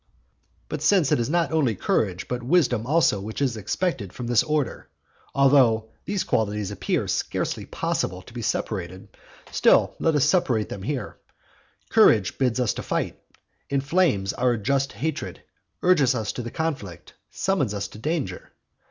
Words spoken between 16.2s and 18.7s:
to the conflict, summons us to danger.